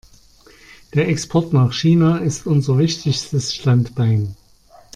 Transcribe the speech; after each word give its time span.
Der 0.95 1.07
Export 1.09 1.53
nach 1.53 1.73
China 1.73 2.17
ist 2.17 2.47
unser 2.47 2.79
wichtigstes 2.79 3.53
Standbein. 3.53 4.35